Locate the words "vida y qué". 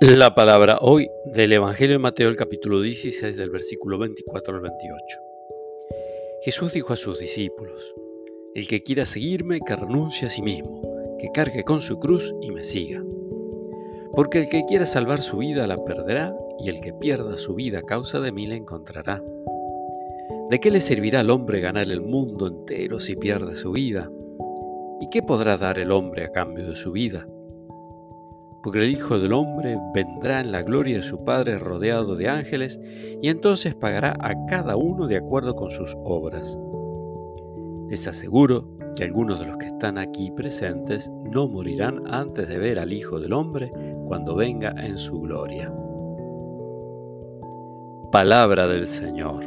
23.72-25.22